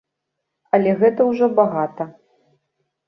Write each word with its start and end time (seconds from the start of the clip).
Але 0.77 0.95
гэта 1.03 1.21
ўжо 1.29 1.45
багата. 1.63 2.03